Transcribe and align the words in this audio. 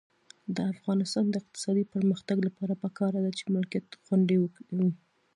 د 0.55 0.57
افغانستان 0.73 1.25
د 1.29 1.35
اقتصادي 1.41 1.83
پرمختګ 1.93 2.37
لپاره 2.47 2.73
پکار 2.83 3.13
ده 3.23 3.31
چې 3.37 3.51
ملکیت 3.55 3.87
خوندي 4.03 4.37
وي. 4.41 4.91